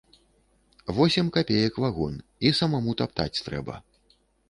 [0.99, 2.15] Восем капеек вагон,
[2.49, 3.83] і самаму таптаць трэба.